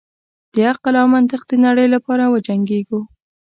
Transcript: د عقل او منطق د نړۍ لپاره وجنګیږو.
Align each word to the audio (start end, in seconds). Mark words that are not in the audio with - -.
د 0.55 0.57
عقل 0.69 0.93
او 1.01 1.07
منطق 1.15 1.41
د 1.49 1.51
نړۍ 1.65 1.87
لپاره 1.95 2.23
وجنګیږو. 2.33 3.01